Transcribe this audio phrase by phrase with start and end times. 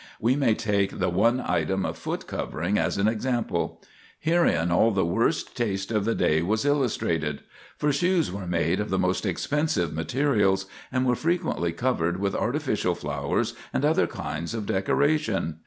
[0.19, 3.79] We may take the one item of foot covering as an example.
[4.19, 7.41] Herein all the worst taste of the day was illustrated;
[7.77, 12.95] for shoes were made of the most expensive materials, and were frequently covered with artificial
[12.95, 15.59] flowers and other kinds of decoration.